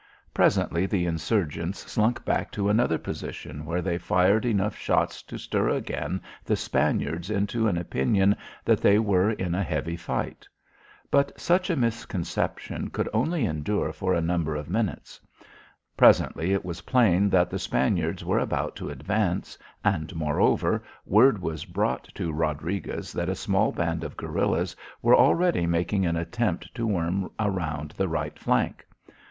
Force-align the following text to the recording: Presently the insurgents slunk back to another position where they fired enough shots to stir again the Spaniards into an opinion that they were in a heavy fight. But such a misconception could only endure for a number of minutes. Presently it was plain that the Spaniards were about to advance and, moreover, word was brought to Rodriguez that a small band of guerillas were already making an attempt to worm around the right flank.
Presently 0.33 0.87
the 0.87 1.05
insurgents 1.05 1.77
slunk 1.77 2.25
back 2.25 2.51
to 2.53 2.69
another 2.69 2.97
position 2.97 3.65
where 3.65 3.83
they 3.83 3.99
fired 3.99 4.45
enough 4.45 4.75
shots 4.75 5.21
to 5.21 5.37
stir 5.37 5.69
again 5.69 6.23
the 6.43 6.55
Spaniards 6.55 7.29
into 7.29 7.67
an 7.67 7.77
opinion 7.77 8.35
that 8.65 8.81
they 8.81 8.97
were 8.97 9.29
in 9.29 9.53
a 9.53 9.61
heavy 9.61 9.95
fight. 9.95 10.47
But 11.11 11.39
such 11.39 11.69
a 11.69 11.75
misconception 11.75 12.89
could 12.89 13.09
only 13.13 13.45
endure 13.45 13.93
for 13.93 14.15
a 14.15 14.21
number 14.23 14.55
of 14.55 14.71
minutes. 14.71 15.21
Presently 15.95 16.51
it 16.51 16.65
was 16.65 16.81
plain 16.81 17.29
that 17.29 17.51
the 17.51 17.59
Spaniards 17.59 18.25
were 18.25 18.39
about 18.39 18.75
to 18.77 18.89
advance 18.89 19.55
and, 19.85 20.15
moreover, 20.15 20.83
word 21.05 21.37
was 21.39 21.63
brought 21.63 22.05
to 22.15 22.31
Rodriguez 22.31 23.13
that 23.13 23.29
a 23.29 23.35
small 23.35 23.71
band 23.71 24.03
of 24.03 24.17
guerillas 24.17 24.75
were 25.03 25.15
already 25.15 25.67
making 25.67 26.07
an 26.07 26.15
attempt 26.15 26.73
to 26.73 26.87
worm 26.87 27.29
around 27.39 27.91
the 27.95 28.07
right 28.07 28.39
flank. 28.39 28.83